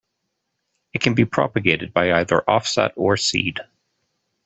It 0.93 1.01
can 1.01 1.13
be 1.13 1.25
propagated 1.25 1.93
by 1.93 2.11
either 2.13 2.41
offset 2.49 2.91
or 2.95 3.17
seed. 3.17 3.59